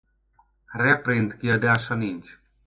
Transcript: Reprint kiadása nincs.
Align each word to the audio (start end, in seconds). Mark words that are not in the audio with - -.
Reprint 0.73 1.37
kiadása 1.37 1.95
nincs. 1.95 2.39